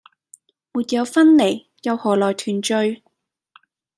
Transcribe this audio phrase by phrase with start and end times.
[0.73, 3.03] 沒有分離，又可來團聚！